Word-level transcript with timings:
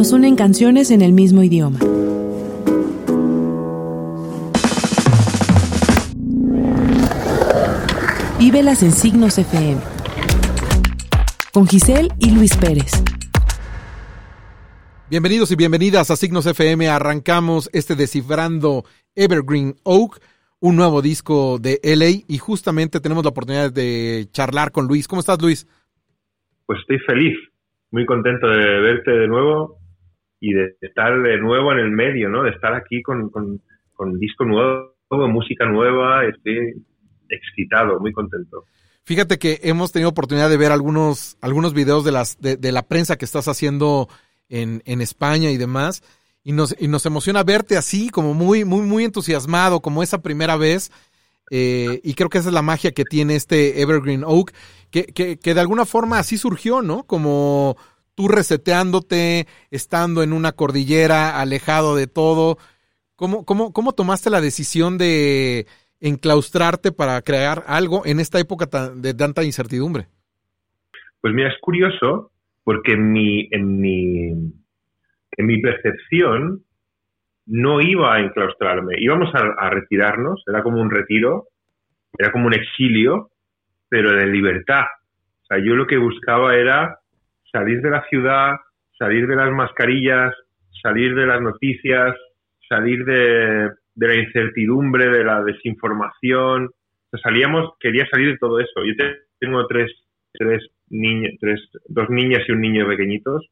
nos 0.00 0.12
unen 0.12 0.34
canciones 0.34 0.90
en 0.90 1.02
el 1.02 1.12
mismo 1.12 1.42
idioma. 1.42 1.78
Vívelas 8.38 8.82
en 8.82 8.92
Signos 8.92 9.36
FM. 9.36 9.78
Con 11.52 11.66
Giselle 11.66 12.08
y 12.18 12.34
Luis 12.34 12.56
Pérez. 12.56 12.92
Bienvenidos 15.10 15.50
y 15.52 15.56
bienvenidas 15.56 16.10
a 16.10 16.16
Signos 16.16 16.46
FM. 16.46 16.88
Arrancamos 16.88 17.68
este 17.74 17.94
Descifrando 17.94 18.84
Evergreen 19.14 19.74
Oak, 19.82 20.18
un 20.60 20.76
nuevo 20.76 21.02
disco 21.02 21.58
de 21.58 21.78
LA 21.84 22.24
y 22.26 22.38
justamente 22.38 23.00
tenemos 23.00 23.22
la 23.22 23.32
oportunidad 23.32 23.70
de 23.70 24.28
charlar 24.32 24.72
con 24.72 24.86
Luis. 24.86 25.06
¿Cómo 25.06 25.20
estás, 25.20 25.42
Luis? 25.42 25.68
Pues 26.64 26.78
estoy 26.80 27.00
feliz, 27.00 27.36
muy 27.90 28.06
contento 28.06 28.46
de 28.46 28.80
verte 28.80 29.10
de 29.10 29.28
nuevo 29.28 29.79
y 30.40 30.54
de 30.54 30.74
estar 30.80 31.20
de 31.22 31.38
nuevo 31.38 31.72
en 31.72 31.78
el 31.78 31.90
medio, 31.90 32.28
¿no? 32.30 32.42
De 32.42 32.50
estar 32.50 32.74
aquí 32.74 33.02
con, 33.02 33.28
con, 33.28 33.60
con 33.92 34.18
disco 34.18 34.44
nuevo, 34.44 34.94
música 35.28 35.66
nueva, 35.66 36.24
estoy 36.24 36.82
excitado, 37.28 38.00
muy 38.00 38.12
contento. 38.12 38.64
Fíjate 39.04 39.38
que 39.38 39.60
hemos 39.62 39.92
tenido 39.92 40.10
oportunidad 40.10 40.48
de 40.48 40.56
ver 40.56 40.72
algunos, 40.72 41.36
algunos 41.40 41.74
videos 41.74 42.04
de, 42.04 42.12
las, 42.12 42.40
de, 42.40 42.72
la 42.72 42.82
prensa 42.82 43.16
que 43.16 43.24
estás 43.24 43.48
haciendo 43.48 44.08
en, 44.48 44.82
en 44.84 45.00
España 45.00 45.50
y 45.50 45.56
demás, 45.56 46.02
y 46.42 46.52
nos, 46.52 46.74
y 46.78 46.88
nos 46.88 47.04
emociona 47.06 47.42
verte 47.42 47.76
así, 47.76 48.08
como 48.10 48.34
muy, 48.34 48.64
muy, 48.64 48.82
muy 48.82 49.04
entusiasmado, 49.04 49.80
como 49.80 50.02
esa 50.02 50.22
primera 50.22 50.56
vez. 50.56 50.90
Eh, 51.50 52.00
y 52.04 52.14
creo 52.14 52.28
que 52.28 52.38
esa 52.38 52.48
es 52.48 52.54
la 52.54 52.62
magia 52.62 52.92
que 52.92 53.04
tiene 53.04 53.34
este 53.34 53.82
Evergreen 53.82 54.22
Oak, 54.24 54.52
que, 54.90 55.06
que, 55.06 55.38
que, 55.38 55.54
de 55.54 55.60
alguna 55.60 55.84
forma 55.84 56.18
así 56.18 56.38
surgió, 56.38 56.80
¿no? 56.80 57.02
Como 57.02 57.76
tú 58.14 58.28
reseteándote, 58.28 59.46
estando 59.70 60.22
en 60.22 60.32
una 60.32 60.52
cordillera, 60.52 61.40
alejado 61.40 61.96
de 61.96 62.06
todo. 62.06 62.58
¿Cómo, 63.16 63.44
cómo, 63.44 63.72
cómo 63.72 63.92
tomaste 63.92 64.30
la 64.30 64.40
decisión 64.40 64.98
de, 64.98 65.66
enclaustrarte 66.00 66.92
para 66.92 67.20
crear 67.22 67.62
algo 67.66 68.02
en 68.06 68.20
esta 68.20 68.40
época 68.40 68.66
de 68.94 69.14
tanta 69.14 69.44
incertidumbre? 69.44 70.06
Pues 71.20 71.34
mira, 71.34 71.50
es 71.50 71.60
curioso 71.60 72.32
porque 72.64 72.92
en 72.92 73.12
mi, 73.12 73.48
en 73.50 73.80
mi, 73.80 74.28
en 75.36 75.46
mi 75.46 75.60
percepción 75.60 76.64
no 77.46 77.80
iba 77.80 78.14
a 78.14 78.20
enclaustrarme, 78.20 78.94
íbamos 78.98 79.30
a, 79.34 79.70
retirarnos, 79.70 80.42
era 80.46 80.62
como 80.62 80.80
un 80.80 80.90
retiro, 80.90 81.48
era 82.16 82.32
como 82.32 82.46
un 82.46 82.54
exilio, 82.54 83.30
pero 83.88 84.12
de 84.12 84.26
libertad. 84.26 84.84
O 85.42 85.46
sea, 85.46 85.58
yo 85.58 85.74
lo 85.74 85.86
que 85.86 85.98
buscaba 85.98 86.54
era 86.54 86.99
salir 87.52 87.80
de 87.80 87.90
la 87.90 88.04
ciudad, 88.08 88.56
salir 88.98 89.26
de 89.26 89.36
las 89.36 89.50
mascarillas, 89.50 90.34
salir 90.82 91.14
de 91.14 91.26
las 91.26 91.40
noticias, 91.40 92.16
salir 92.68 93.04
de, 93.04 93.70
de 93.94 94.08
la 94.08 94.14
incertidumbre, 94.14 95.08
de 95.08 95.24
la 95.24 95.42
desinformación. 95.42 96.70
salíamos, 97.22 97.72
quería 97.80 98.06
salir 98.10 98.32
de 98.32 98.38
todo 98.38 98.60
eso. 98.60 98.84
Yo 98.84 98.94
tengo 99.38 99.66
tres, 99.66 99.90
tres 100.32 100.66
niños, 100.88 101.32
tres, 101.40 101.60
dos 101.88 102.08
niñas 102.10 102.42
y 102.48 102.52
un 102.52 102.60
niño 102.60 102.86
pequeñitos. 102.86 103.46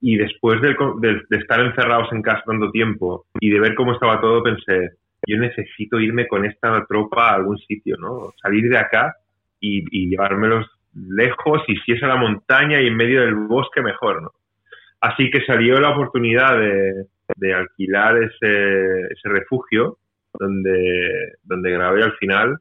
Y 0.00 0.16
después 0.16 0.60
de, 0.60 0.76
de, 1.00 1.36
estar 1.38 1.60
encerrados 1.60 2.12
en 2.12 2.22
casa 2.22 2.42
tanto 2.46 2.70
tiempo 2.70 3.26
y 3.40 3.50
de 3.50 3.60
ver 3.60 3.74
cómo 3.74 3.92
estaba 3.94 4.20
todo, 4.20 4.42
pensé, 4.42 4.90
yo 5.26 5.38
necesito 5.38 5.98
irme 5.98 6.28
con 6.28 6.44
esta 6.44 6.84
tropa 6.86 7.30
a 7.30 7.34
algún 7.36 7.58
sitio, 7.58 7.96
¿no? 7.98 8.32
Salir 8.42 8.68
de 8.68 8.78
acá 8.78 9.14
y, 9.58 9.84
y 9.90 10.10
llevármelos 10.10 10.66
lejos 10.96 11.62
y 11.68 11.76
si 11.76 11.92
es 11.92 12.02
a 12.02 12.08
la 12.08 12.16
montaña 12.16 12.80
y 12.80 12.86
en 12.86 12.96
medio 12.96 13.22
del 13.22 13.34
bosque, 13.34 13.82
mejor, 13.82 14.22
¿no? 14.22 14.32
Así 15.00 15.30
que 15.30 15.44
salió 15.44 15.78
la 15.78 15.90
oportunidad 15.90 16.58
de, 16.58 17.04
de 17.36 17.54
alquilar 17.54 18.16
ese, 18.22 19.00
ese 19.10 19.28
refugio 19.28 19.98
donde, 20.38 21.34
donde 21.42 21.70
grabé 21.70 22.02
al 22.02 22.14
final 22.14 22.58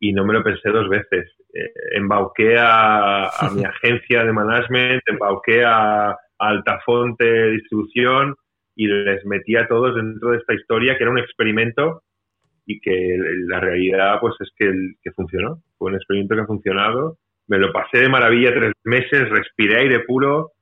y 0.00 0.12
no 0.12 0.24
me 0.24 0.34
lo 0.34 0.42
pensé 0.42 0.70
dos 0.70 0.88
veces. 0.88 1.30
Eh, 1.54 1.72
embauqué 1.94 2.56
a, 2.58 3.30
mi 3.54 3.64
agencia 3.64 4.24
de 4.24 4.32
management, 4.32 5.02
embauqué 5.06 5.64
a, 5.64 6.10
a 6.10 6.16
Altafonte 6.38 7.50
Distribución 7.50 8.34
y 8.74 8.86
les 8.86 9.24
metí 9.26 9.56
a 9.56 9.68
todos 9.68 9.94
dentro 9.94 10.30
de 10.30 10.38
esta 10.38 10.54
historia 10.54 10.96
que 10.96 11.04
era 11.04 11.12
un 11.12 11.18
experimento 11.18 12.02
y 12.66 12.80
que 12.80 13.16
la 13.48 13.60
realidad 13.60 14.18
pues 14.20 14.34
es 14.40 14.50
que, 14.56 14.72
que 15.02 15.12
funcionó. 15.12 15.60
Fue 15.76 15.90
un 15.90 15.96
experimento 15.96 16.34
que 16.34 16.40
ha 16.40 16.46
funcionado. 16.46 17.18
Me 17.50 17.58
lo 17.58 17.72
pasé 17.72 17.98
de 17.98 18.08
maravilla 18.08 18.54
tres 18.54 18.72
meses, 18.84 19.28
respiré 19.28 19.80
aire 19.80 20.04
puro 20.06 20.52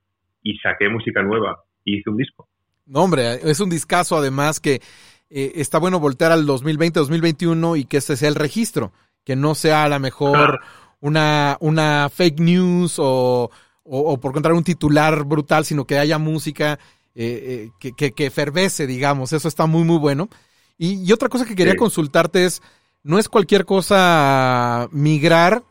y 0.41 0.57
saqué 0.57 0.89
música 0.89 1.21
nueva 1.21 1.59
y 1.85 1.99
hice 1.99 2.09
un 2.09 2.17
disco. 2.17 2.49
No, 2.87 3.03
hombre, 3.03 3.35
es 3.43 3.59
un 3.59 3.69
discazo 3.69 4.17
además 4.17 4.59
que 4.59 4.81
eh, 5.29 5.51
está 5.53 5.77
bueno 5.77 5.99
voltear 5.99 6.31
al 6.31 6.47
2020, 6.47 6.99
2021 6.99 7.75
y 7.75 7.85
que 7.85 7.97
ese 7.97 8.17
sea 8.17 8.27
el 8.27 8.33
registro, 8.33 8.91
que 9.23 9.35
no 9.35 9.53
sea 9.53 9.83
a 9.83 9.89
lo 9.89 9.99
mejor 9.99 10.61
una, 10.99 11.57
una 11.59 12.09
fake 12.09 12.39
news 12.39 12.95
o, 12.97 13.51
o, 13.83 14.19
por 14.19 14.31
encontrar 14.31 14.55
un 14.55 14.63
titular 14.63 15.25
brutal, 15.25 15.65
sino 15.65 15.85
que 15.85 15.99
haya 15.99 16.17
música 16.17 16.79
eh, 17.13 17.69
eh, 17.79 17.93
que, 17.95 18.13
que, 18.13 18.31
fervece, 18.31 18.87
digamos. 18.87 19.31
Eso 19.31 19.47
está 19.47 19.67
muy, 19.67 19.83
muy 19.83 19.99
bueno. 19.99 20.27
Y, 20.75 21.11
otra 21.11 21.29
cosa 21.29 21.45
que 21.45 21.55
quería 21.55 21.75
consultarte 21.75 22.45
es, 22.45 22.63
no 23.03 23.19
es 23.19 23.29
cualquier 23.29 23.65
cosa 23.65 24.89
migrar 24.91 25.61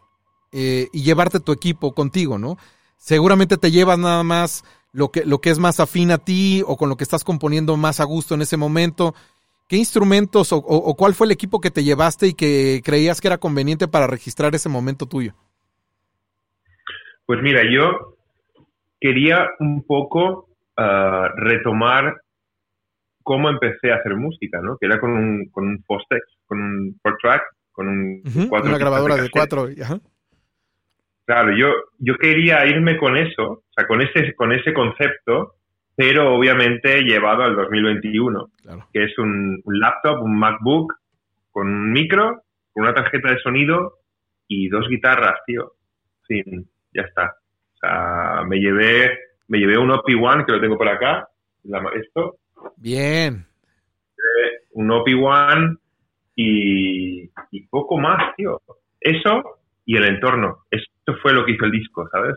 y 0.52 1.02
llevarte 1.02 1.40
tu 1.40 1.52
equipo 1.52 1.94
contigo, 1.94 2.38
¿no? 2.38 2.56
Seguramente 2.96 3.56
te 3.56 3.70
llevas 3.70 3.98
nada 3.98 4.22
más 4.22 4.64
lo 4.92 5.10
que, 5.10 5.24
lo 5.24 5.40
que 5.40 5.50
es 5.50 5.58
más 5.58 5.80
afín 5.80 6.10
a 6.10 6.18
ti 6.18 6.62
o 6.66 6.76
con 6.76 6.88
lo 6.88 6.96
que 6.96 7.04
estás 7.04 7.24
componiendo 7.24 7.76
más 7.76 8.00
a 8.00 8.04
gusto 8.04 8.34
en 8.34 8.42
ese 8.42 8.56
momento. 8.56 9.14
¿Qué 9.68 9.76
instrumentos 9.76 10.48
o, 10.52 10.94
cuál 10.96 11.14
fue 11.14 11.26
el 11.26 11.32
equipo 11.32 11.60
que 11.60 11.70
te 11.70 11.84
llevaste 11.84 12.28
y 12.28 12.34
que 12.34 12.80
creías 12.82 13.20
que 13.20 13.28
era 13.28 13.36
conveniente 13.36 13.86
para 13.86 14.06
registrar 14.06 14.54
ese 14.54 14.70
momento 14.70 15.06
tuyo? 15.06 15.34
Pues 17.26 17.40
mira, 17.42 17.60
yo 17.70 18.16
quería 18.98 19.46
un 19.60 19.84
poco 19.86 20.48
ah, 20.78 21.28
retomar 21.36 22.22
cómo 23.22 23.50
empecé 23.50 23.92
a 23.92 23.96
hacer 23.96 24.16
música, 24.16 24.58
¿no? 24.62 24.78
Que 24.78 24.86
era 24.86 24.98
con 24.98 25.10
un, 25.10 25.50
con 25.50 25.68
un 25.68 25.84
con 26.46 26.62
un 26.62 26.98
four 27.02 27.18
track, 27.20 27.42
con 27.70 27.88
un 27.88 28.22
una 28.50 28.78
grabadora 28.78 29.16
de, 29.16 29.28
cuatro. 29.28 29.68
Claro, 31.28 31.54
yo, 31.54 31.68
yo 31.98 32.16
quería 32.16 32.64
irme 32.64 32.96
con 32.96 33.14
eso, 33.14 33.42
o 33.42 33.64
sea, 33.76 33.86
con 33.86 34.00
ese, 34.00 34.34
con 34.34 34.50
ese 34.50 34.72
concepto, 34.72 35.56
pero 35.94 36.34
obviamente 36.34 37.02
llevado 37.02 37.42
al 37.42 37.54
2021, 37.54 38.50
que 38.90 39.04
es 39.04 39.18
un, 39.18 39.62
laptop, 39.66 40.22
un 40.22 40.38
MacBook, 40.38 40.94
con 41.50 41.68
un 41.68 41.92
micro, 41.92 42.44
con 42.72 42.84
una 42.84 42.94
tarjeta 42.94 43.30
de 43.30 43.40
sonido 43.40 43.98
y 44.46 44.70
dos 44.70 44.88
guitarras, 44.88 45.34
tío. 45.44 45.72
Sí, 46.26 46.42
ya 46.94 47.02
está. 47.02 47.36
O 47.74 47.76
sea, 47.76 48.44
me 48.48 48.56
llevé, 48.56 49.18
me 49.48 49.58
llevé 49.58 49.76
un 49.76 49.90
OP1, 49.90 50.46
que 50.46 50.52
lo 50.52 50.62
tengo 50.62 50.78
por 50.78 50.88
acá, 50.88 51.28
esto. 51.94 52.38
Bien. 52.78 53.44
Un 54.70 54.88
OP1 54.88 55.78
y, 56.36 57.30
y 57.50 57.66
poco 57.68 57.98
más, 57.98 58.34
tío. 58.34 58.62
Eso 58.98 59.57
y 59.88 59.96
el 59.96 60.04
entorno. 60.04 60.66
Esto 60.70 61.16
fue 61.22 61.32
lo 61.32 61.46
que 61.46 61.52
hizo 61.52 61.64
el 61.64 61.70
disco, 61.70 62.06
¿sabes? 62.12 62.34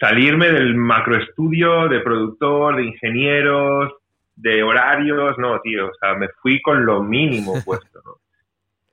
salirme 0.00 0.50
del 0.50 0.74
macroestudio 0.76 1.88
de 1.88 2.00
productor, 2.00 2.76
de 2.76 2.84
ingenieros, 2.84 3.92
de 4.36 4.62
horarios, 4.62 5.36
no, 5.38 5.60
tío, 5.60 5.86
o 5.86 5.94
sea, 6.00 6.14
me 6.14 6.28
fui 6.40 6.60
con 6.60 6.84
lo 6.84 7.02
mínimo 7.02 7.54
puesto, 7.64 8.00
¿no? 8.04 8.16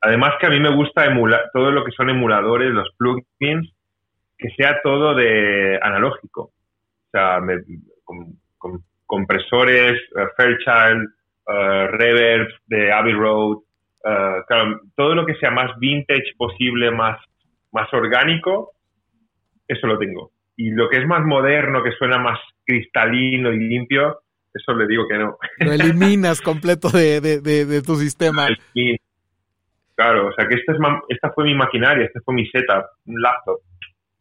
Además 0.02 0.34
que 0.40 0.46
a 0.46 0.50
mí 0.52 0.60
me 0.60 0.76
gusta 0.76 1.06
emular 1.06 1.50
todo 1.54 1.72
lo 1.72 1.84
que 1.84 1.92
son 1.92 2.10
emuladores, 2.10 2.72
los 2.72 2.90
plugins, 2.98 3.72
que 4.38 4.50
sea 4.56 4.80
todo 4.84 5.16
de 5.16 5.80
analógico. 5.82 6.42
O 6.44 7.10
sea, 7.12 7.40
con, 8.04 8.38
compresores, 9.08 10.00
uh, 10.14 10.28
Fairchild, 10.38 11.08
uh, 11.48 11.88
Reverb 11.98 12.48
de 12.68 12.92
Abbey 12.92 13.14
Road, 13.14 13.58
uh, 13.58 14.46
claro, 14.48 14.82
todo 14.96 15.16
lo 15.16 15.26
que 15.26 15.36
sea 15.36 15.50
más 15.50 15.72
vintage 15.80 16.34
posible, 16.38 16.92
más 16.92 17.20
más 17.76 17.94
orgánico, 17.94 18.72
eso 19.68 19.86
lo 19.86 20.00
tengo. 20.00 20.32
Y 20.56 20.72
lo 20.72 20.90
que 20.90 20.98
es 20.98 21.06
más 21.06 21.24
moderno, 21.26 21.84
que 21.84 21.92
suena 21.92 22.18
más 22.18 22.40
cristalino 22.66 23.52
y 23.52 23.60
limpio, 23.60 24.22
eso 24.54 24.74
le 24.74 24.88
digo 24.88 25.06
que 25.08 25.18
no. 25.18 25.38
Lo 25.60 25.74
eliminas 25.74 26.42
completo 26.42 26.90
de, 26.90 27.84
tu 27.86 27.98
sistema. 27.98 28.48
Claro, 29.96 30.28
o 30.28 30.34
sea 30.34 30.48
que 30.48 30.56
esta, 30.56 30.74
es 30.74 30.80
esta 31.10 31.32
fue 31.32 31.46
mi 31.46 31.54
maquinaria, 31.54 32.06
este 32.06 32.20
fue 32.22 32.34
mi 32.34 32.46
setup, 32.48 32.86
un 33.06 33.22
laptop. 33.22 33.60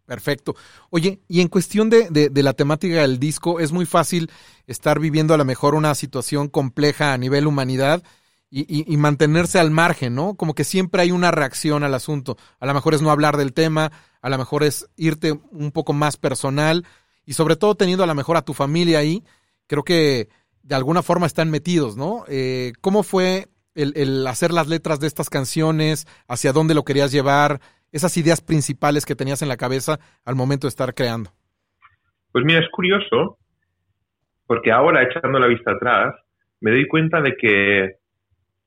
Perfecto. 0.06 0.54
Oye, 0.90 1.20
y 1.28 1.40
en 1.40 1.48
cuestión 1.48 1.88
de, 1.88 2.08
de, 2.10 2.42
la 2.42 2.52
temática 2.52 3.00
del 3.00 3.18
disco, 3.18 3.58
es 3.58 3.72
muy 3.72 3.86
fácil 3.86 4.28
estar 4.66 5.00
viviendo 5.00 5.34
a 5.34 5.38
lo 5.38 5.44
mejor 5.44 5.74
una 5.74 5.94
situación 5.94 6.48
compleja 6.48 7.12
a 7.12 7.18
nivel 7.18 7.46
humanidad 7.46 8.02
y, 8.56 8.96
mantenerse 8.96 9.58
al 9.58 9.72
margen, 9.72 10.14
¿no? 10.14 10.36
Como 10.36 10.54
que 10.54 10.62
siempre 10.62 11.02
hay 11.02 11.10
una 11.10 11.32
reacción 11.32 11.82
al 11.82 11.92
asunto. 11.92 12.36
A 12.60 12.66
lo 12.66 12.74
mejor 12.74 12.94
es 12.94 13.02
no 13.02 13.10
hablar 13.10 13.36
del 13.36 13.52
tema, 13.52 13.90
a 14.22 14.28
lo 14.28 14.38
mejor 14.38 14.62
es 14.62 14.88
irte 14.96 15.32
un 15.50 15.72
poco 15.72 15.92
más 15.92 16.16
personal 16.16 16.86
y 17.26 17.32
sobre 17.32 17.56
todo 17.56 17.74
teniendo 17.74 18.04
a 18.04 18.06
lo 18.06 18.14
mejor 18.14 18.36
a 18.36 18.44
tu 18.44 18.54
familia 18.54 19.00
ahí. 19.00 19.24
creo 19.66 19.82
que 19.82 20.28
de 20.62 20.74
alguna 20.74 21.02
forma 21.02 21.26
están 21.26 21.50
metidos, 21.50 21.96
¿no? 21.96 22.24
Eh, 22.28 22.74
¿Cómo 22.80 23.02
fue 23.02 23.48
el, 23.74 24.24
hacer 24.26 24.52
las 24.52 24.68
letras 24.68 25.00
de 25.00 25.08
estas 25.08 25.30
canciones? 25.30 26.06
¿Hacia 26.28 26.52
dónde 26.52 26.74
lo 26.74 26.84
querías 26.84 27.10
llevar? 27.10 27.60
Esas 27.90 28.16
ideas 28.16 28.40
principales 28.40 29.04
que 29.04 29.16
tenías 29.16 29.42
en 29.42 29.48
la 29.48 29.56
cabeza 29.56 29.98
al 30.24 30.36
momento 30.36 30.68
de 30.68 30.70
estar 30.70 30.94
creando. 30.94 31.30
Pues 32.30 32.44
mira, 32.44 32.60
es 32.60 32.68
curioso, 32.70 33.36
porque 34.46 34.70
ahora 34.70 35.02
echando 35.02 35.40
la 35.40 35.48
vista 35.48 35.72
atrás, 35.72 36.14
me 36.60 36.70
doy 36.70 36.86
cuenta 36.86 37.20
de 37.20 37.36
que 37.36 38.03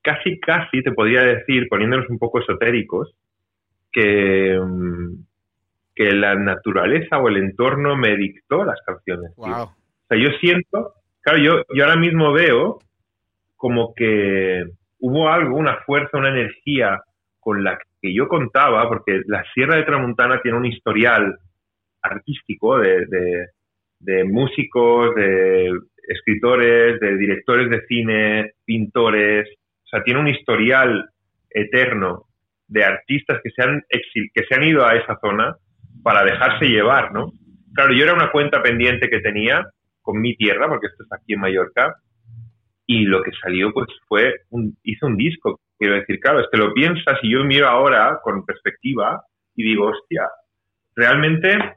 casi, 0.08 0.40
casi 0.40 0.82
te 0.82 0.92
podría 0.92 1.22
decir, 1.22 1.68
poniéndonos 1.68 2.08
un 2.08 2.18
poco 2.18 2.40
esotéricos, 2.40 3.14
que, 3.92 4.58
mm, 4.58 5.14
que 5.94 6.12
la 6.12 6.34
naturaleza 6.34 7.18
o 7.18 7.28
el 7.28 7.36
entorno 7.36 7.96
me 7.96 8.16
dictó 8.16 8.64
las 8.64 8.80
canciones. 8.86 9.32
O 9.36 9.44
sea, 10.08 10.18
yo 10.18 10.30
siento, 10.40 10.94
claro, 11.20 11.38
yo, 11.38 11.62
yo 11.74 11.84
ahora 11.84 11.96
mismo 11.96 12.32
veo 12.32 12.78
como 13.56 13.92
que 13.94 14.64
hubo 15.00 15.28
algo, 15.28 15.56
una 15.56 15.78
fuerza, 15.84 16.18
una 16.18 16.30
energía 16.30 17.00
con 17.40 17.62
la 17.64 17.78
que 18.00 18.14
yo 18.14 18.28
contaba, 18.28 18.88
porque 18.88 19.20
la 19.26 19.44
Sierra 19.52 19.76
de 19.76 19.84
Tramontana 19.84 20.40
tiene 20.40 20.56
un 20.56 20.66
historial 20.66 21.36
artístico 22.00 22.78
de, 22.78 23.06
de 23.98 24.24
músicos, 24.24 25.14
de 25.14 25.72
escritores, 26.06 27.00
de 27.00 27.16
directores 27.16 27.68
de 27.68 27.86
cine, 27.86 28.52
pintores, 28.64 29.48
o 29.88 29.90
sea, 29.90 30.02
tiene 30.02 30.20
un 30.20 30.28
historial 30.28 31.08
eterno 31.48 32.26
de 32.66 32.84
artistas 32.84 33.40
que 33.42 33.50
se 33.50 33.62
han, 33.62 33.82
que 33.88 34.44
se 34.46 34.54
han 34.54 34.64
ido 34.64 34.84
a 34.84 34.94
esa 34.96 35.18
zona 35.18 35.56
para 36.02 36.24
dejarse 36.24 36.66
llevar, 36.66 37.10
¿no? 37.12 37.32
Claro, 37.74 37.94
yo 37.94 38.04
era 38.04 38.12
una 38.12 38.30
cuenta 38.30 38.62
pendiente 38.62 39.08
que 39.08 39.20
tenía 39.20 39.66
con 40.02 40.20
mi 40.20 40.36
tierra, 40.36 40.68
porque 40.68 40.88
esto 40.88 41.04
está 41.04 41.16
aquí 41.16 41.32
en 41.32 41.40
Mallorca, 41.40 41.94
y 42.86 43.04
lo 43.04 43.22
que 43.22 43.30
salió 43.42 43.72
pues 43.72 43.88
fue, 44.06 44.34
un, 44.50 44.76
hizo 44.82 45.06
un 45.06 45.16
disco, 45.16 45.60
quiero 45.78 45.94
decir, 45.94 46.20
claro, 46.20 46.40
es 46.40 46.46
que 46.52 46.58
lo 46.58 46.74
piensas 46.74 47.18
y 47.22 47.32
yo 47.32 47.44
miro 47.44 47.66
ahora 47.66 48.18
con 48.22 48.44
perspectiva 48.44 49.22
y 49.56 49.62
digo, 49.62 49.86
hostia, 49.86 50.22
realmente 50.94 51.76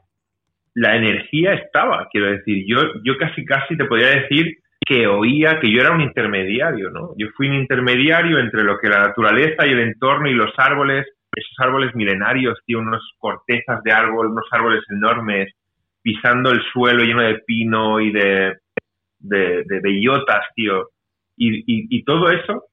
la 0.74 0.96
energía 0.96 1.54
estaba, 1.54 2.08
quiero 2.10 2.30
decir, 2.30 2.64
yo, 2.66 2.78
yo 3.04 3.16
casi 3.18 3.44
casi 3.44 3.76
te 3.76 3.84
podría 3.86 4.22
decir 4.22 4.58
que 4.84 5.06
oía 5.06 5.60
que 5.60 5.70
yo 5.70 5.80
era 5.80 5.92
un 5.92 6.00
intermediario, 6.00 6.90
¿no? 6.90 7.10
Yo 7.16 7.28
fui 7.36 7.48
un 7.48 7.54
intermediario 7.54 8.38
entre 8.38 8.64
lo 8.64 8.78
que 8.78 8.88
la 8.88 9.00
naturaleza 9.00 9.66
y 9.66 9.70
el 9.70 9.80
entorno 9.80 10.28
y 10.28 10.34
los 10.34 10.52
árboles, 10.56 11.06
esos 11.34 11.54
árboles 11.58 11.94
milenarios, 11.94 12.58
tío, 12.66 12.80
unos 12.80 13.02
cortezas 13.18 13.82
de 13.82 13.92
árbol, 13.92 14.28
unos 14.28 14.46
árboles 14.50 14.82
enormes, 14.90 15.54
pisando 16.02 16.50
el 16.50 16.62
suelo 16.72 17.04
lleno 17.04 17.22
de 17.22 17.38
pino 17.46 18.00
y 18.00 18.12
de, 18.12 18.56
de, 19.18 19.80
bellotas, 19.82 20.46
tío. 20.54 20.88
Y, 21.36 21.64
y, 21.66 22.04
todo 22.04 22.30
eso, 22.30 22.64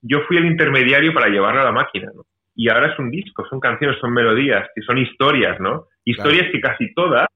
yo 0.00 0.20
fui 0.22 0.36
el 0.38 0.46
intermediario 0.46 1.12
para 1.12 1.28
llevarlo 1.28 1.60
a 1.60 1.64
la 1.64 1.72
máquina, 1.72 2.10
¿no? 2.14 2.22
Y 2.56 2.68
ahora 2.70 2.92
es 2.92 2.98
un 2.98 3.10
disco, 3.10 3.44
son 3.48 3.58
canciones, 3.58 3.98
son 4.00 4.12
melodías, 4.12 4.68
que 4.74 4.82
son 4.82 4.98
historias, 4.98 5.58
¿no? 5.60 5.86
Historias 6.04 6.50
que 6.52 6.60
casi 6.60 6.94
todas 6.94 7.26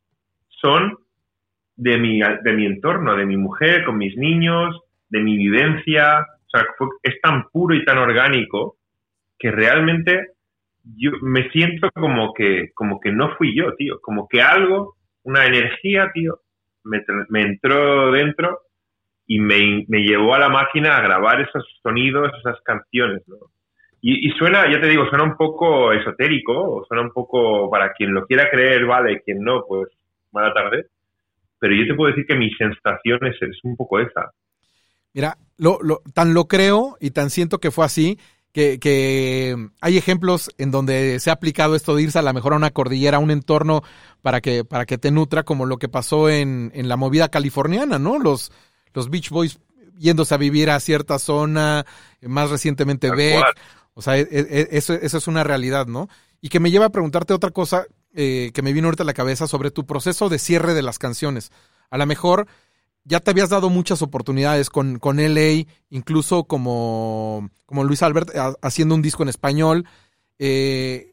son 0.49 0.97
de 1.79 1.97
mi, 1.97 2.21
de 2.21 2.53
mi 2.53 2.67
entorno, 2.67 3.17
de 3.17 3.25
mi 3.25 3.37
mujer, 3.37 3.85
con 3.85 3.97
mis 3.97 4.17
niños, 4.17 4.81
de 5.09 5.21
mi 5.21 5.37
vivencia. 5.37 6.21
O 6.21 6.51
sea, 6.51 6.67
es 7.03 7.21
tan 7.23 7.49
puro 7.51 7.75
y 7.75 7.85
tan 7.85 7.99
orgánico 7.99 8.77
que 9.39 9.51
realmente 9.53 10.33
yo 10.97 11.13
me 11.23 11.49
siento 11.51 11.89
como 11.95 12.35
que, 12.35 12.73
como 12.75 13.01
que 13.01 13.13
no 13.13 13.37
fui 13.37 13.57
yo, 13.57 13.75
tío. 13.77 14.01
Como 14.01 14.29
que 14.29 14.43
algo, 14.43 14.97
una 15.23 15.47
energía, 15.47 16.11
tío, 16.13 16.41
me, 16.83 17.05
me 17.29 17.43
entró 17.43 18.11
dentro 18.11 18.59
y 19.29 19.39
me, 19.39 19.85
me, 19.87 20.01
llevó 20.01 20.35
a 20.35 20.41
la 20.41 20.49
máquina 20.49 20.97
a 20.97 21.03
grabar 21.03 21.41
esos 21.41 21.65
sonidos, 21.83 22.33
esas 22.41 22.61
canciones, 22.63 23.23
¿no? 23.29 23.37
Y, 24.01 24.29
y, 24.29 24.31
suena, 24.33 24.71
ya 24.73 24.81
te 24.81 24.89
digo, 24.89 25.09
suena 25.09 25.25
un 25.25 25.37
poco 25.37 25.93
esotérico, 25.93 26.85
suena 26.89 27.03
un 27.03 27.13
poco, 27.13 27.71
para 27.71 27.93
quien 27.93 28.15
lo 28.15 28.27
quiera 28.27 28.49
creer, 28.51 28.87
vale, 28.87 29.23
quien 29.23 29.41
no, 29.43 29.65
pues 29.69 29.89
mala 30.33 30.53
tarde 30.55 30.87
pero 31.59 31.75
yo 31.75 31.87
te 31.87 31.95
puedo 31.95 32.11
decir 32.11 32.27
que 32.27 32.37
mi 32.37 32.51
sensación 32.55 33.19
es, 33.27 33.37
un 33.63 33.77
poco 33.77 34.01
esa. 34.01 34.33
Mira, 35.13 35.37
lo, 35.57 35.79
lo, 35.83 36.03
tan 36.15 36.35
lo 36.35 36.47
creo 36.47 36.97
y 37.01 37.11
tan 37.11 37.31
siento 37.31 37.59
que 37.59 37.71
fue 37.71 37.85
así, 37.85 38.19
que, 38.53 38.79
que, 38.79 39.57
hay 39.81 39.99
ejemplos 39.99 40.51
en 40.59 40.71
donde 40.71 41.21
se 41.21 41.31
ha 41.31 41.35
aplicado 41.35 41.75
esto 41.75 41.95
de 41.95 42.03
irse 42.03 42.19
a 42.19 42.23
la 42.23 42.33
mejor 42.33 42.53
a 42.53 42.57
una 42.57 42.71
cordillera, 42.71 43.19
a 43.19 43.21
un 43.21 43.31
entorno 43.31 43.83
para 44.23 44.41
que, 44.41 44.65
para 44.65 44.87
que 44.87 44.99
te 44.99 45.11
nutra, 45.11 45.43
como 45.43 45.67
lo 45.67 45.79
que 45.79 45.89
pasó 45.89 46.29
en, 46.29 46.71
en 46.75 46.89
la 46.89 46.97
movida 46.97 47.29
californiana, 47.29 47.99
¿no? 47.99 48.19
Los, 48.19 48.53
los 48.95 49.11
Beach 49.11 49.31
Boys 49.31 49.61
yéndose 49.99 50.35
a 50.35 50.39
vivir 50.39 50.71
a 50.71 50.81
cierta 50.81 51.19
zona, 51.19 51.85
más 52.23 52.51
recientemente 52.51 53.11
Beck. 53.11 53.45
O 53.95 54.03
sea, 54.03 54.17
e, 54.17 54.29
e, 54.31 54.69
eso, 54.73 54.95
eso 54.95 55.19
es 55.19 55.27
una 55.27 55.45
realidad, 55.45 55.87
¿no? 55.87 56.09
Y 56.41 56.49
que 56.49 56.61
me 56.61 56.71
lleva 56.71 56.87
a 56.87 56.91
preguntarte 56.91 57.35
otra 57.35 57.51
cosa 57.51 57.87
eh, 58.15 58.51
que 58.55 58.63
me 58.63 58.73
vino 58.73 58.89
ahorita 58.89 59.03
a 59.03 59.07
la 59.07 59.15
cabeza 59.15 59.47
sobre 59.47 59.71
tu 59.71 59.87
proceso 59.87 60.29
de 60.29 60.39
cierre 60.39 60.75
de 60.75 60.83
las 60.83 60.99
canciones. 60.99 61.51
A 61.91 61.99
lo 61.99 62.07
mejor 62.07 62.47
ya 63.05 63.21
te 63.21 63.31
habías 63.31 63.51
dado 63.51 63.71
muchas 63.71 64.03
oportunidades 64.03 64.71
con, 64.71 64.99
con 64.99 65.17
LA, 65.17 65.65
incluso 65.91 66.45
como, 66.45 67.51
como 67.65 67.85
Luis 67.85 68.03
Albert 68.03 68.31
haciendo 68.63 68.95
un 68.95 69.03
disco 69.03 69.23
en 69.23 69.31
español. 69.31 69.85
Eh, 70.39 71.13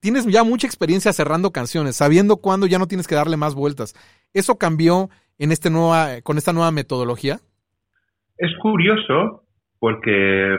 tienes 0.00 0.26
ya 0.26 0.44
mucha 0.44 0.66
experiencia 0.66 1.12
cerrando 1.12 1.50
canciones, 1.50 1.96
sabiendo 1.96 2.36
cuándo 2.36 2.66
ya 2.66 2.78
no 2.78 2.88
tienes 2.88 3.06
que 3.06 3.14
darle 3.14 3.36
más 3.36 3.54
vueltas. 3.54 3.94
¿Eso 4.34 4.58
cambió 4.58 5.08
en 5.38 5.52
este 5.52 5.70
nueva, 5.70 6.20
con 6.22 6.36
esta 6.36 6.52
nueva 6.52 6.70
metodología? 6.72 7.40
Es 8.36 8.50
curioso 8.60 9.44
porque 9.78 10.56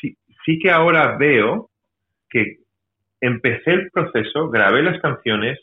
sí, 0.00 0.16
sí 0.46 0.58
que 0.60 0.70
ahora 0.70 1.16
veo 1.18 1.68
que 2.30 2.61
empecé 3.22 3.70
el 3.70 3.90
proceso, 3.90 4.50
grabé 4.50 4.82
las 4.82 5.00
canciones, 5.00 5.58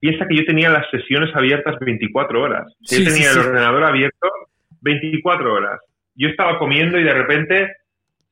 piensa 0.00 0.26
que 0.26 0.36
yo 0.36 0.44
tenía 0.44 0.70
las 0.70 0.90
sesiones 0.90 1.30
abiertas 1.36 1.76
24 1.78 2.42
horas. 2.42 2.74
yo 2.80 3.04
tenía 3.04 3.30
el 3.30 3.38
ordenador 3.38 3.84
abierto 3.84 4.28
24 4.80 5.52
horas. 5.52 5.80
Yo 6.16 6.28
estaba 6.28 6.58
comiendo 6.58 6.98
y 6.98 7.04
de 7.04 7.14
repente 7.14 7.76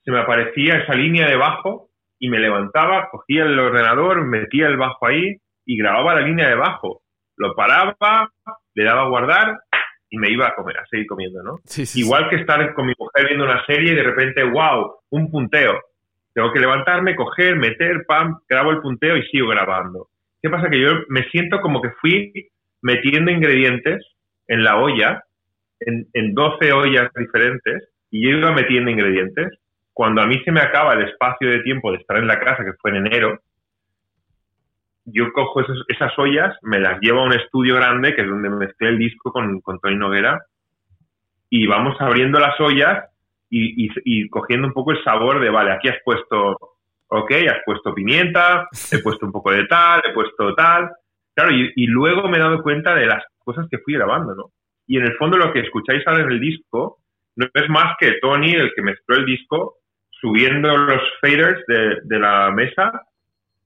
se 0.05 0.11
me 0.11 0.21
aparecía 0.21 0.79
esa 0.79 0.95
línea 0.95 1.29
de 1.29 1.37
bajo 1.37 1.91
y 2.19 2.31
me 2.31 2.39
levantaba, 2.39 3.09
cogía 3.11 3.45
el 3.45 3.59
ordenador, 3.59 4.27
metía 4.27 4.67
el 4.67 4.79
bajo 4.79 5.07
ahí 5.07 5.37
y 5.67 5.77
grababa 5.77 6.15
la 6.15 6.23
línea 6.23 6.49
de 6.49 6.57
bajo. 6.57 7.03
Lo 7.37 7.55
paraba, 7.55 8.33
le 8.75 8.85
daba 8.85 9.03
a 9.03 9.09
guardar 9.09 9.59
y 10.11 10.19
me 10.19 10.31
iba 10.31 10.49
a 10.49 10.55
comer, 10.55 10.79
a 10.79 10.87
seguir 10.87 11.07
comiendo, 11.07 11.43
¿no? 11.43 11.59
Igual 12.01 12.31
que 12.31 12.37
estar 12.37 12.73
con 12.73 12.87
mi 12.87 12.95
mujer 12.99 13.27
viendo 13.27 13.45
una 13.45 13.65
serie 13.67 13.93
y 13.93 13.97
de 13.97 14.03
repente, 14.03 14.43
wow, 14.43 14.97
un 15.11 15.31
punteo. 15.31 15.79
Tengo 16.39 16.53
que 16.53 16.61
levantarme, 16.61 17.17
coger, 17.17 17.57
meter, 17.57 18.05
pam, 18.07 18.39
grabo 18.49 18.71
el 18.71 18.81
punteo 18.81 19.17
y 19.17 19.25
sigo 19.25 19.49
grabando. 19.49 20.07
¿Qué 20.41 20.49
pasa? 20.49 20.71
Que 20.71 20.81
yo 20.81 20.91
me 21.09 21.25
siento 21.31 21.61
como 21.61 21.83
que 21.83 21.91
fui 22.01 22.33
metiendo 22.81 23.33
ingredientes 23.33 24.07
en 24.47 24.63
la 24.63 24.77
olla, 24.77 25.25
en, 25.81 26.07
en 26.13 26.35
12 26.35 26.73
ollas 26.73 27.11
diferentes, 27.17 27.89
y 28.13 28.23
yo 28.23 28.39
iba 28.39 28.53
metiendo 28.53 28.89
ingredientes. 28.89 29.49
Cuando 29.93 30.23
a 30.23 30.29
mí 30.29 30.41
se 30.45 30.53
me 30.53 30.61
acaba 30.61 30.95
el 30.95 31.09
espacio 31.09 31.51
de 31.51 31.59
tiempo 31.65 31.91
de 31.91 31.99
estar 31.99 32.19
en 32.19 32.29
la 32.29 32.39
casa, 32.39 32.65
que 32.65 32.75
fue 32.81 32.93
en 32.93 33.07
enero, 33.07 33.41
yo 35.07 35.33
cojo 35.33 35.63
esas, 35.89 36.17
ollas, 36.19 36.57
me 36.63 36.79
las 36.79 37.01
llevo 37.01 37.19
a 37.19 37.25
un 37.25 37.35
estudio 37.35 37.75
grande, 37.75 38.15
que 38.15 38.23
es 38.23 38.29
donde 38.29 38.49
me 38.49 38.59
mezclé 38.59 38.91
el 38.91 38.99
disco 38.99 39.33
con, 39.33 39.61
con 39.61 39.81
Tony 39.81 39.97
Noguera, 39.97 40.41
y 41.51 41.67
vamos 41.67 42.01
abriendo 42.01 42.39
las 42.39 42.61
ollas 42.61 43.07
y, 43.51 44.29
cogiendo 44.29 44.67
un 44.67 44.73
poco 44.73 44.93
el 44.93 45.03
sabor 45.03 45.41
de, 45.41 45.51
vale, 45.51 45.73
aquí 45.73 45.89
has 45.89 45.99
puesto, 46.05 46.57
ok, 47.09 47.33
has 47.49 47.63
puesto 47.65 47.95
pimienta, 47.95 48.69
he 48.93 48.99
puesto 49.03 49.27
un 49.27 49.33
poco 49.33 49.53
de 49.53 49.67
tal, 49.67 50.03
he 50.05 50.13
puesto 50.13 50.55
tal. 50.55 50.91
Claro, 51.35 51.53
y, 51.53 51.87
luego 51.87 52.29
me 52.29 52.37
he 52.37 52.41
dado 52.41 52.63
cuenta 52.63 52.95
de 52.95 53.07
las 53.07 53.25
cosas 53.39 53.67
que 53.71 53.79
fui 53.79 53.95
grabando, 53.95 54.35
¿no? 54.35 54.51
Y 54.87 54.97
en 54.99 55.05
el 55.05 55.17
fondo 55.17 55.37
lo 55.37 55.53
que 55.53 55.61
escucháis 55.61 56.03
ahora 56.07 56.25
en 56.25 56.33
el 56.33 56.41
disco 56.41 56.99
no 57.37 57.47
es 57.55 57.69
más 57.69 57.97
que 58.01 58.15
Tony, 58.21 58.53
el 58.53 58.73
que 58.75 58.83
mezcló 58.83 59.17
el 59.17 59.25
disco, 59.25 59.77
subiendo 60.11 60.77
los 60.77 61.01
faders 61.21 61.63
de, 61.69 62.19
la 62.19 62.51
mesa 62.51 62.91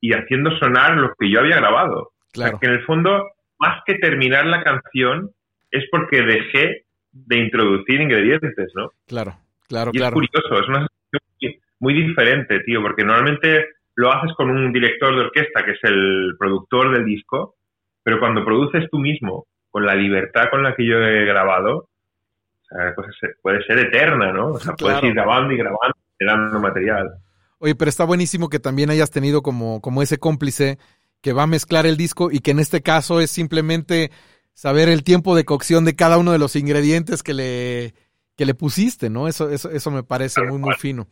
y 0.00 0.12
haciendo 0.12 0.50
sonar 0.58 0.98
lo 0.98 1.14
que 1.18 1.30
yo 1.30 1.40
había 1.40 1.56
grabado. 1.56 2.10
Claro. 2.32 2.58
que 2.58 2.66
en 2.66 2.72
el 2.72 2.84
fondo, 2.84 3.30
más 3.58 3.82
que 3.84 3.94
terminar 3.94 4.46
la 4.46 4.62
canción, 4.62 5.30
es 5.70 5.84
porque 5.90 6.22
dejé 6.22 6.84
de 7.12 7.38
introducir 7.38 8.00
ingredientes, 8.00 8.72
¿no? 8.74 8.90
Claro. 9.06 9.36
Claro, 9.68 9.90
y 9.92 10.02
Es 10.02 10.10
curioso, 10.10 10.60
es 10.60 10.68
una 10.68 10.86
sensación 11.10 11.62
muy 11.80 11.94
diferente, 11.94 12.60
tío, 12.60 12.80
porque 12.82 13.04
normalmente 13.04 13.66
lo 13.94 14.12
haces 14.12 14.32
con 14.36 14.50
un 14.50 14.72
director 14.72 15.14
de 15.14 15.22
orquesta 15.22 15.64
que 15.64 15.72
es 15.72 15.78
el 15.82 16.34
productor 16.38 16.92
del 16.92 17.04
disco, 17.04 17.56
pero 18.02 18.18
cuando 18.18 18.44
produces 18.44 18.88
tú 18.90 18.98
mismo, 18.98 19.46
con 19.70 19.86
la 19.86 19.94
libertad 19.94 20.50
con 20.50 20.62
la 20.62 20.74
que 20.74 20.86
yo 20.86 20.98
he 20.98 21.24
grabado, 21.24 21.76
o 21.76 22.64
sea, 22.68 22.94
pues 22.94 23.08
puede 23.42 23.62
ser 23.64 23.78
eterna, 23.78 24.32
¿no? 24.32 24.48
O 24.48 24.58
sea, 24.58 24.74
puedes 24.74 25.02
ir 25.02 25.14
grabando 25.14 25.52
y 25.52 25.56
grabando, 25.56 25.96
generando 26.18 26.60
material. 26.60 27.10
Oye, 27.58 27.74
pero 27.74 27.88
está 27.88 28.04
buenísimo 28.04 28.48
que 28.48 28.58
también 28.58 28.90
hayas 28.90 29.10
tenido 29.10 29.42
como, 29.42 29.80
como 29.80 30.02
ese 30.02 30.18
cómplice 30.18 30.78
que 31.20 31.32
va 31.32 31.44
a 31.44 31.46
mezclar 31.46 31.86
el 31.86 31.96
disco 31.96 32.30
y 32.30 32.40
que 32.40 32.50
en 32.50 32.58
este 32.58 32.82
caso 32.82 33.20
es 33.20 33.30
simplemente 33.30 34.10
saber 34.54 34.88
el 34.88 35.04
tiempo 35.04 35.36
de 35.36 35.44
cocción 35.44 35.84
de 35.84 35.94
cada 35.94 36.18
uno 36.18 36.32
de 36.32 36.38
los 36.38 36.56
ingredientes 36.56 37.22
que 37.22 37.34
le, 37.34 37.94
que 38.36 38.46
le 38.46 38.54
pusiste, 38.54 39.10
¿no? 39.10 39.28
Eso, 39.28 39.50
eso, 39.50 39.70
eso 39.70 39.90
me 39.90 40.02
parece 40.02 40.42
muy, 40.42 40.58
muy 40.58 40.74
fino. 40.74 41.06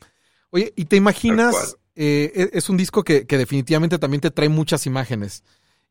Oye, 0.51 0.73
¿y 0.77 0.87
te 0.87 0.97
imaginas? 0.97 1.77
Eh, 1.95 2.33
e, 2.35 2.51
es 2.53 2.69
un 2.69 2.77
disco 2.77 3.03
que, 3.03 3.27
que, 3.27 3.37
definitivamente 3.37 3.99
también 3.99 4.21
te 4.21 4.31
trae 4.31 4.49
muchas 4.49 4.87
imágenes. 4.87 5.45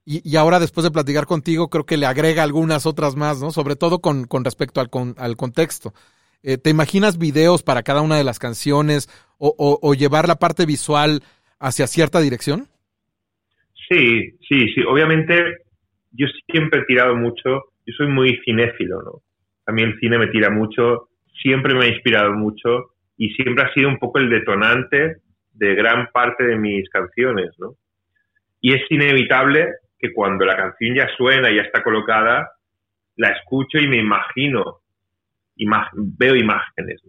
Y, 0.06 0.28
y, 0.28 0.38
ahora, 0.38 0.60
después 0.60 0.84
de 0.84 0.92
platicar 0.92 1.26
contigo, 1.26 1.70
creo 1.70 1.86
que 1.86 1.98
le 1.98 2.06
agrega 2.06 2.44
algunas 2.44 2.86
otras 2.86 3.16
más, 3.16 3.42
¿no? 3.42 3.52
Sobre 3.52 3.76
todo 3.76 4.00
con, 4.00 4.26
con 4.26 4.44
respecto 4.44 4.82
al, 4.82 4.90
con, 4.90 5.14
al 5.18 5.36
contexto. 5.36 5.94
Eh, 6.42 6.58
¿Te 6.58 6.70
imaginas 6.70 7.18
videos 7.18 7.64
para 7.64 7.84
cada 7.84 8.02
una 8.02 8.18
de 8.18 8.24
las 8.24 8.40
canciones 8.40 9.08
o, 9.38 9.54
o, 9.58 9.80
o, 9.82 9.94
llevar 9.94 10.28
la 10.28 10.40
parte 10.40 10.66
visual 10.66 11.22
hacia 11.60 11.86
cierta 11.86 12.22
dirección? 12.22 12.68
Sí, 13.90 14.38
sí, 14.48 14.70
sí. 14.74 14.82
Obviamente, 14.88 15.36
yo 16.12 16.28
siempre 16.50 16.82
he 16.82 16.86
tirado 16.86 17.16
mucho. 17.16 17.74
Yo 17.86 17.94
soy 17.98 18.08
muy 18.08 18.40
cinéfilo, 18.46 19.02
¿no? 19.02 19.22
A 19.66 19.72
mí 19.72 19.84
el 19.84 20.00
cine 20.00 20.18
me 20.18 20.28
tira 20.28 20.50
mucho. 20.50 21.09
Siempre 21.42 21.74
me 21.74 21.86
ha 21.86 21.88
inspirado 21.88 22.34
mucho 22.34 22.92
y 23.18 23.30
siempre 23.32 23.64
ha 23.64 23.74
sido 23.74 23.90
un 23.90 23.98
poco 23.98 24.20
el 24.20 24.30
detonante 24.30 25.18
de 25.54 25.76
gran 25.76 26.08
parte 26.12 26.46
de 26.46 26.58
mis 26.58 26.90
canciones, 26.90 27.52
¿no? 27.60 27.74
Y 28.62 28.74
es 28.74 28.82
inevitable 28.90 29.68
que 30.00 30.14
cuando 30.14 30.46
la 30.46 30.56
canción 30.56 30.96
ya 30.96 31.08
suena, 31.18 31.52
ya 31.52 31.62
está 31.62 31.84
colocada, 31.84 32.50
la 33.18 33.30
escucho 33.30 33.78
y 33.78 33.88
me 33.88 33.98
imagino, 33.98 34.78
imag 35.58 35.90
veo 35.94 36.36
imágenes. 36.36 37.02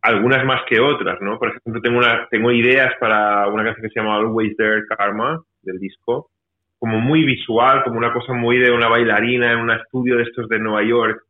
Algunas 0.00 0.44
más 0.44 0.62
que 0.66 0.80
otras, 0.80 1.20
¿no? 1.20 1.38
Por 1.38 1.48
ejemplo, 1.48 1.82
tengo, 1.82 1.98
una, 1.98 2.26
tengo 2.30 2.50
ideas 2.50 2.94
para 2.98 3.46
una 3.48 3.64
canción 3.64 3.82
que 3.82 3.92
se 3.92 4.00
llama 4.00 4.16
Always 4.16 4.56
There 4.56 4.86
Karma, 4.86 5.42
del 5.62 5.78
disco, 5.78 6.30
como 6.78 6.98
muy 6.98 7.24
visual, 7.24 7.82
como 7.84 7.98
una 7.98 8.12
cosa 8.12 8.32
muy 8.32 8.58
de 8.58 8.70
una 8.70 8.88
bailarina 8.88 9.52
en 9.52 9.58
un 9.58 9.70
estudio 9.70 10.16
de 10.16 10.22
estos 10.22 10.48
de 10.48 10.58
Nueva 10.58 10.82
York, 10.84 11.22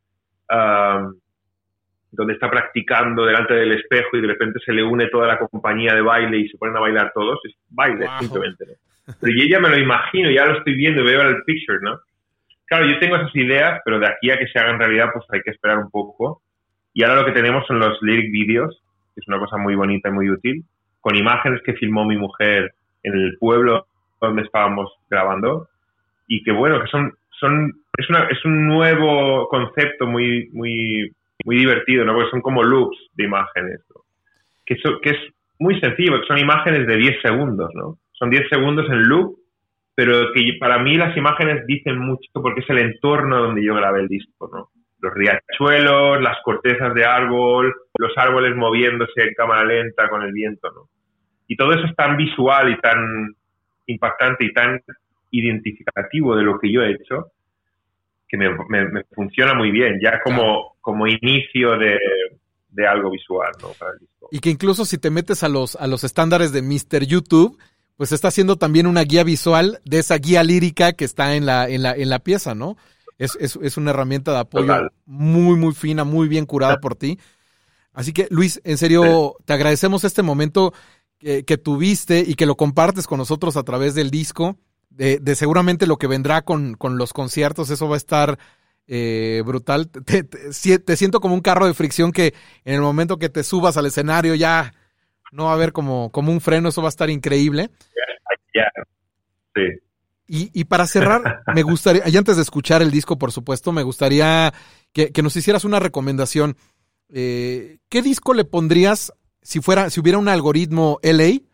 donde 2.10 2.34
está 2.34 2.50
practicando 2.50 3.24
delante 3.24 3.54
del 3.54 3.72
espejo 3.72 4.16
y 4.16 4.20
de 4.20 4.28
repente 4.28 4.60
se 4.64 4.72
le 4.72 4.82
une 4.82 5.08
toda 5.08 5.26
la 5.26 5.38
compañía 5.38 5.94
de 5.94 6.00
baile 6.00 6.38
y 6.38 6.48
se 6.48 6.58
ponen 6.58 6.76
a 6.76 6.80
bailar 6.80 7.12
todos, 7.14 7.38
es 7.44 7.54
baile 7.68 8.06
wow. 8.06 8.18
simplemente, 8.20 8.64
¿no? 8.66 9.14
Pero 9.20 9.32
yo 9.36 9.44
ya 9.48 9.60
me 9.60 9.70
lo 9.70 9.78
imagino, 9.78 10.30
ya 10.30 10.44
lo 10.44 10.58
estoy 10.58 10.74
viendo, 10.74 11.02
veo 11.02 11.22
el 11.22 11.42
picture, 11.44 11.78
¿no? 11.80 11.98
Claro, 12.66 12.86
yo 12.86 12.98
tengo 12.98 13.16
esas 13.16 13.34
ideas, 13.34 13.80
pero 13.84 13.98
de 13.98 14.06
aquí 14.06 14.30
a 14.30 14.38
que 14.38 14.46
se 14.46 14.58
hagan 14.58 14.78
realidad, 14.78 15.08
pues 15.12 15.24
hay 15.30 15.40
que 15.40 15.50
esperar 15.50 15.78
un 15.78 15.90
poco. 15.90 16.42
Y 16.92 17.02
ahora 17.02 17.20
lo 17.20 17.24
que 17.24 17.32
tenemos 17.32 17.66
son 17.66 17.78
los 17.78 17.98
lyric 18.02 18.30
videos, 18.30 18.82
que 19.14 19.20
es 19.20 19.28
una 19.28 19.38
cosa 19.38 19.56
muy 19.56 19.74
bonita 19.74 20.10
y 20.10 20.12
muy 20.12 20.28
útil, 20.28 20.64
con 21.00 21.16
imágenes 21.16 21.62
que 21.64 21.72
filmó 21.74 22.04
mi 22.04 22.18
mujer 22.18 22.74
en 23.02 23.14
el 23.14 23.38
pueblo 23.38 23.86
donde 24.20 24.42
estábamos 24.42 24.92
grabando 25.08 25.68
y 26.26 26.42
que 26.42 26.52
bueno, 26.52 26.80
que 26.82 26.88
son, 26.88 27.14
son 27.40 27.72
es, 27.96 28.10
una, 28.10 28.24
es 28.24 28.44
un 28.44 28.68
nuevo 28.68 29.48
concepto 29.48 30.06
muy, 30.06 30.50
muy, 30.52 31.10
muy 31.44 31.56
divertido, 31.56 32.04
¿no? 32.04 32.14
Porque 32.14 32.30
son 32.30 32.40
como 32.40 32.62
loops 32.62 32.98
de 33.14 33.24
imágenes, 33.24 33.80
que, 34.64 34.76
so, 34.76 35.00
que 35.00 35.10
es 35.10 35.18
muy 35.58 35.80
sencillo, 35.80 36.20
que 36.20 36.26
son 36.26 36.38
imágenes 36.38 36.86
de 36.86 36.96
10 36.96 37.22
segundos, 37.22 37.70
¿no? 37.74 37.98
Son 38.12 38.30
10 38.30 38.48
segundos 38.48 38.86
en 38.90 39.02
loop, 39.08 39.38
pero 39.94 40.32
que 40.32 40.56
para 40.60 40.78
mí 40.78 40.96
las 40.96 41.16
imágenes 41.16 41.66
dicen 41.66 41.98
mucho 41.98 42.30
porque 42.34 42.60
es 42.60 42.70
el 42.70 42.78
entorno 42.78 43.38
donde 43.38 43.64
yo 43.64 43.74
grabé 43.74 44.00
el 44.00 44.08
disco, 44.08 44.50
¿no? 44.52 44.68
Los 45.00 45.14
riachuelos, 45.14 46.20
las 46.20 46.38
cortezas 46.44 46.92
de 46.94 47.04
árbol, 47.04 47.74
los 47.98 48.12
árboles 48.16 48.54
moviéndose 48.56 49.22
en 49.22 49.34
cámara 49.34 49.64
lenta 49.64 50.08
con 50.08 50.22
el 50.22 50.32
viento, 50.32 50.70
¿no? 50.72 50.88
Y 51.46 51.56
todo 51.56 51.72
eso 51.72 51.86
es 51.86 51.96
tan 51.96 52.16
visual 52.16 52.70
y 52.70 52.80
tan 52.80 53.34
impactante 53.86 54.44
y 54.44 54.52
tan 54.52 54.80
identificativo 55.30 56.36
de 56.36 56.42
lo 56.42 56.58
que 56.58 56.70
yo 56.70 56.82
he 56.82 56.92
hecho 56.92 57.32
que 58.28 58.36
me, 58.36 58.50
me, 58.68 58.88
me 58.90 59.04
funciona 59.14 59.54
muy 59.54 59.70
bien, 59.70 59.98
ya 60.02 60.20
como, 60.22 60.76
como 60.80 61.06
inicio 61.06 61.78
de, 61.78 61.96
de 62.68 62.86
algo 62.86 63.10
visual, 63.10 63.52
¿no? 63.60 63.68
Para 63.78 63.92
el 63.92 63.98
disco. 64.00 64.28
Y 64.30 64.40
que 64.40 64.50
incluso 64.50 64.84
si 64.84 64.98
te 64.98 65.10
metes 65.10 65.42
a 65.42 65.48
los, 65.48 65.76
a 65.76 65.86
los 65.86 66.04
estándares 66.04 66.52
de 66.52 66.62
Mr. 66.62 67.04
YouTube, 67.06 67.58
pues 67.96 68.12
está 68.12 68.28
haciendo 68.28 68.56
también 68.56 68.86
una 68.86 69.02
guía 69.02 69.24
visual 69.24 69.80
de 69.84 69.98
esa 69.98 70.16
guía 70.18 70.44
lírica 70.44 70.92
que 70.92 71.04
está 71.04 71.34
en 71.34 71.46
la, 71.46 71.68
en 71.68 71.82
la, 71.82 71.96
en 71.96 72.08
la 72.10 72.20
pieza, 72.20 72.54
¿no? 72.54 72.76
Es, 73.18 73.36
es, 73.40 73.58
es 73.60 73.76
una 73.76 73.90
herramienta 73.90 74.32
de 74.32 74.38
apoyo 74.38 74.66
Total. 74.66 74.92
muy, 75.06 75.56
muy 75.56 75.74
fina, 75.74 76.04
muy 76.04 76.28
bien 76.28 76.46
curada 76.46 76.78
por 76.78 76.94
ti. 76.94 77.18
Así 77.92 78.12
que, 78.12 78.28
Luis, 78.30 78.60
en 78.62 78.78
serio, 78.78 79.34
sí. 79.36 79.44
te 79.44 79.52
agradecemos 79.54 80.04
este 80.04 80.22
momento 80.22 80.72
que, 81.18 81.44
que, 81.44 81.58
tuviste 81.58 82.20
y 82.24 82.34
que 82.34 82.46
lo 82.46 82.56
compartes 82.56 83.08
con 83.08 83.18
nosotros 83.18 83.56
a 83.56 83.64
través 83.64 83.96
del 83.96 84.12
disco. 84.12 84.56
De, 84.98 85.20
de 85.20 85.36
seguramente 85.36 85.86
lo 85.86 85.96
que 85.96 86.08
vendrá 86.08 86.42
con, 86.42 86.74
con, 86.74 86.98
los 86.98 87.12
conciertos, 87.12 87.70
eso 87.70 87.88
va 87.88 87.94
a 87.94 87.98
estar 87.98 88.36
eh, 88.88 89.44
brutal. 89.46 89.88
Te, 89.90 90.24
te, 90.24 90.78
te, 90.80 90.96
siento 90.96 91.20
como 91.20 91.34
un 91.34 91.40
carro 91.40 91.66
de 91.66 91.74
fricción 91.74 92.10
que 92.10 92.34
en 92.64 92.74
el 92.74 92.80
momento 92.80 93.16
que 93.16 93.28
te 93.28 93.44
subas 93.44 93.76
al 93.76 93.86
escenario 93.86 94.34
ya 94.34 94.74
no 95.30 95.44
va 95.44 95.50
a 95.52 95.54
haber 95.54 95.72
como, 95.72 96.10
como 96.10 96.32
un 96.32 96.40
freno, 96.40 96.70
eso 96.70 96.82
va 96.82 96.88
a 96.88 96.90
estar 96.90 97.10
increíble. 97.10 97.70
Sí. 99.54 99.62
Y, 100.26 100.50
y, 100.52 100.64
para 100.64 100.88
cerrar, 100.88 101.42
me 101.54 101.62
gustaría, 101.62 102.02
y 102.08 102.16
antes 102.16 102.34
de 102.34 102.42
escuchar 102.42 102.82
el 102.82 102.90
disco, 102.90 103.18
por 103.18 103.30
supuesto, 103.30 103.70
me 103.70 103.84
gustaría 103.84 104.52
que, 104.92 105.12
que 105.12 105.22
nos 105.22 105.36
hicieras 105.36 105.64
una 105.64 105.78
recomendación. 105.78 106.56
Eh, 107.08 107.78
¿Qué 107.88 108.02
disco 108.02 108.34
le 108.34 108.44
pondrías 108.44 109.12
si 109.42 109.60
fuera, 109.60 109.90
si 109.90 110.00
hubiera 110.00 110.18
un 110.18 110.28
algoritmo 110.28 110.98
LA? 111.02 111.47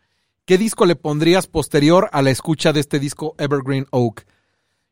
¿Qué 0.45 0.59
disco 0.59 0.85
le 0.85 0.95
pondrías 0.95 1.47
posterior 1.47 2.07
a 2.11 2.21
la 2.21 2.29
escucha 2.29 2.71
de 2.71 2.79
este 2.79 2.99
disco 2.99 3.33
Evergreen 3.39 3.85
Oak? 3.91 4.25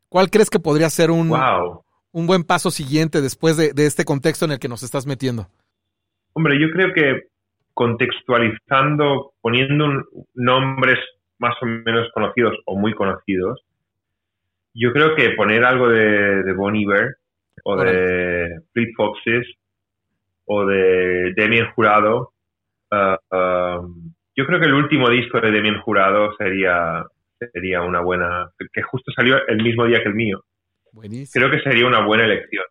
¿Cuál 0.09 0.31
crees 0.31 0.49
que 0.49 0.57
podría 0.57 0.89
ser 0.89 1.11
un, 1.11 1.29
wow. 1.29 1.83
un 2.11 2.25
buen 2.25 2.43
paso 2.43 2.71
siguiente 2.71 3.21
después 3.21 3.55
de, 3.55 3.71
de 3.71 3.85
este 3.85 4.03
contexto 4.03 4.45
en 4.45 4.53
el 4.53 4.59
que 4.59 4.67
nos 4.67 4.81
estás 4.81 5.05
metiendo? 5.05 5.47
Hombre, 6.33 6.59
yo 6.59 6.71
creo 6.71 6.91
que 6.95 7.27
contextualizando, 7.75 9.33
poniendo 9.41 9.85
nombres 10.33 10.97
más 11.37 11.55
o 11.61 11.67
menos 11.67 12.09
conocidos 12.15 12.55
o 12.65 12.75
muy 12.75 12.95
conocidos, 12.95 13.61
yo 14.73 14.91
creo 14.91 15.15
que 15.15 15.31
poner 15.31 15.65
algo 15.65 15.87
de, 15.87 16.41
de 16.43 16.53
Bon 16.53 16.75
Iver 16.75 17.17
o 17.63 17.77
de 17.77 18.59
Fleet 18.71 18.93
Foxes 18.97 19.45
o 20.45 20.65
de 20.65 21.33
Damien 21.35 21.71
Jurado, 21.75 22.33
uh, 22.91 23.35
um, 23.35 24.12
yo 24.35 24.45
creo 24.45 24.59
que 24.59 24.65
el 24.65 24.73
último 24.73 25.09
disco 25.09 25.39
de 25.39 25.51
Damien 25.51 25.79
Jurado 25.81 26.35
sería, 26.37 27.03
sería 27.51 27.81
una 27.81 28.01
buena, 28.01 28.49
que 28.71 28.81
justo 28.81 29.11
salió 29.11 29.45
el 29.47 29.61
mismo 29.61 29.85
día 29.85 30.01
que 30.01 30.09
el 30.09 30.15
mío. 30.15 30.43
Buenísimo. 30.91 31.31
Creo 31.33 31.51
que 31.51 31.63
sería 31.63 31.87
una 31.87 32.05
buena 32.05 32.25
elección. 32.25 32.65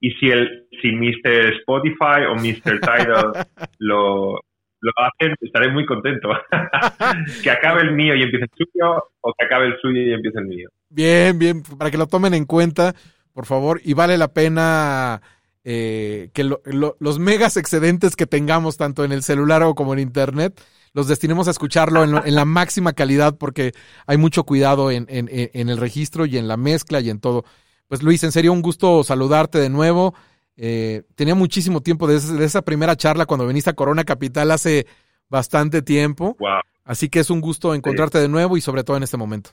Y 0.00 0.12
si 0.12 0.30
el 0.30 0.66
si 0.80 0.92
Mr. 0.92 1.54
Spotify 1.60 2.24
o 2.28 2.34
Mr. 2.34 2.80
Tidal 2.80 3.32
lo, 3.78 4.40
lo 4.80 4.92
hacen, 4.96 5.34
estaré 5.40 5.70
muy 5.70 5.84
contento. 5.84 6.30
que 7.42 7.50
acabe 7.50 7.82
el 7.82 7.92
mío 7.92 8.14
y 8.14 8.22
empiece 8.22 8.44
el 8.44 8.50
suyo, 8.56 9.04
o 9.20 9.34
que 9.34 9.44
acabe 9.44 9.66
el 9.66 9.80
suyo 9.80 10.00
y 10.00 10.12
empiece 10.12 10.38
el 10.38 10.46
mío. 10.46 10.68
Bien, 10.88 11.38
bien, 11.38 11.62
para 11.78 11.90
que 11.90 11.98
lo 11.98 12.06
tomen 12.06 12.34
en 12.34 12.46
cuenta, 12.46 12.94
por 13.32 13.46
favor, 13.46 13.80
y 13.84 13.94
vale 13.94 14.16
la 14.16 14.32
pena 14.32 15.20
eh, 15.64 16.30
que 16.32 16.44
lo, 16.44 16.62
lo, 16.64 16.96
los 16.98 17.18
megas 17.18 17.56
excedentes 17.56 18.16
que 18.16 18.26
tengamos, 18.26 18.76
tanto 18.76 19.04
en 19.04 19.12
el 19.12 19.22
celular 19.22 19.62
o 19.62 19.74
como 19.74 19.92
en 19.92 20.00
internet, 20.00 20.60
los 20.92 21.08
destinemos 21.08 21.48
a 21.48 21.52
escucharlo 21.52 22.04
en, 22.04 22.16
en 22.16 22.34
la 22.34 22.44
máxima 22.44 22.92
calidad, 22.92 23.36
porque 23.38 23.72
hay 24.06 24.16
mucho 24.16 24.44
cuidado 24.44 24.90
en, 24.90 25.06
en, 25.08 25.28
en 25.30 25.68
el 25.68 25.78
registro 25.78 26.26
y 26.26 26.36
en 26.36 26.48
la 26.48 26.56
mezcla 26.56 27.00
y 27.00 27.10
en 27.10 27.20
todo. 27.20 27.44
Pues 27.90 28.02
Luis, 28.02 28.22
en 28.22 28.32
serio, 28.32 28.52
un 28.52 28.62
gusto 28.62 29.02
saludarte 29.02 29.58
de 29.58 29.68
nuevo. 29.68 30.14
Eh, 30.56 31.02
tenía 31.14 31.34
muchísimo 31.34 31.80
tiempo 31.80 32.06
desde 32.06 32.36
de 32.36 32.44
esa 32.44 32.62
primera 32.62 32.94
charla 32.94 33.26
cuando 33.26 33.46
viniste 33.46 33.70
a 33.70 33.74
Corona 33.74 34.04
Capital 34.04 34.50
hace 34.50 34.86
bastante 35.28 35.82
tiempo. 35.82 36.36
Wow. 36.38 36.60
Así 36.84 37.08
que 37.08 37.20
es 37.20 37.30
un 37.30 37.40
gusto 37.40 37.74
encontrarte 37.74 38.18
sí. 38.18 38.22
de 38.22 38.28
nuevo 38.28 38.56
y 38.56 38.60
sobre 38.60 38.84
todo 38.84 38.96
en 38.96 39.02
este 39.02 39.16
momento. 39.16 39.50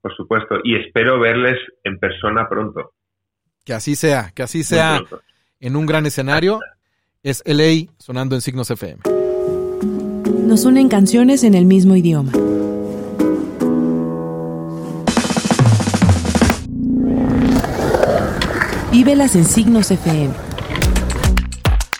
Por 0.00 0.16
supuesto, 0.16 0.56
y 0.64 0.76
espero 0.76 1.20
verles 1.20 1.58
en 1.84 1.98
persona 1.98 2.48
pronto. 2.48 2.92
Que 3.64 3.74
así 3.74 3.94
sea, 3.94 4.32
que 4.34 4.42
así 4.42 4.64
sea 4.64 5.00
en 5.60 5.76
un 5.76 5.86
gran 5.86 6.06
escenario. 6.06 6.58
Es 7.22 7.42
LA 7.44 7.92
sonando 7.98 8.34
en 8.34 8.40
Signos 8.40 8.70
FM. 8.70 9.19
Nos 10.38 10.64
unen 10.64 10.88
canciones 10.88 11.44
en 11.44 11.54
el 11.54 11.64
mismo 11.64 11.96
idioma. 11.96 12.32
Vívelas 18.92 19.34
en 19.34 19.44
Signos 19.44 19.90
FM. 19.90 20.32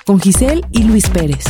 Con 0.05 0.21
Giselle 0.21 0.63
y 0.73 0.85
Luis 0.85 1.09
Pérez. 1.09 1.45